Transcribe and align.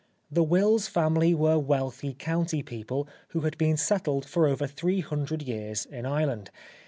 The 0.31 0.41
Wills 0.41 0.87
family 0.87 1.35
were 1.35 1.59
wealthy 1.59 2.15
county 2.15 2.63
people 2.63 3.07
who 3.27 3.41
had 3.41 3.55
been 3.59 3.77
settled 3.77 4.25
for 4.25 4.47
over 4.47 4.65
three 4.65 5.01
hundred 5.01 5.43
years 5.43 5.85
in 5.85 6.07
Ireland. 6.07 6.49